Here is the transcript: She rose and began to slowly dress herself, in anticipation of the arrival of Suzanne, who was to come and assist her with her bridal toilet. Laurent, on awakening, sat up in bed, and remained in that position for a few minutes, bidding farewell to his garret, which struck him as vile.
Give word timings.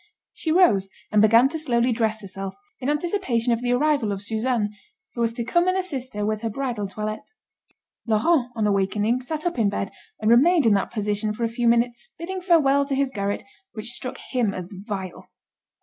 She 0.33 0.51
rose 0.51 0.89
and 1.11 1.21
began 1.21 1.47
to 1.49 1.59
slowly 1.59 1.91
dress 1.91 2.21
herself, 2.21 2.55
in 2.79 2.89
anticipation 2.89 3.53
of 3.53 3.61
the 3.61 3.73
arrival 3.73 4.11
of 4.11 4.23
Suzanne, 4.23 4.71
who 5.13 5.21
was 5.21 5.31
to 5.33 5.43
come 5.43 5.67
and 5.67 5.77
assist 5.77 6.15
her 6.15 6.25
with 6.25 6.41
her 6.41 6.49
bridal 6.49 6.87
toilet. 6.87 7.21
Laurent, 8.07 8.49
on 8.55 8.65
awakening, 8.65 9.21
sat 9.21 9.45
up 9.45 9.59
in 9.59 9.69
bed, 9.69 9.91
and 10.19 10.31
remained 10.31 10.65
in 10.65 10.73
that 10.73 10.89
position 10.89 11.33
for 11.33 11.43
a 11.43 11.47
few 11.49 11.67
minutes, 11.67 12.09
bidding 12.17 12.41
farewell 12.41 12.83
to 12.85 12.95
his 12.95 13.11
garret, 13.11 13.43
which 13.73 13.91
struck 13.91 14.17
him 14.31 14.55
as 14.55 14.71
vile. 14.73 15.29